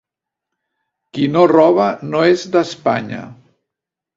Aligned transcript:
Qui 1.17 1.27
no 1.35 1.45
roba 1.51 1.91
no 2.15 2.25
és 2.31 2.47
d'Espanya. 2.57 3.21